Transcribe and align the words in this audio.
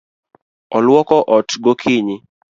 Oluoko 0.75 1.17
ot 1.37 1.49
gokinyi. 1.63 2.17